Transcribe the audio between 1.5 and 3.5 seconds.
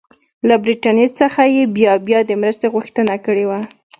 یې بیا بیا د مرستې غوښتنه کړې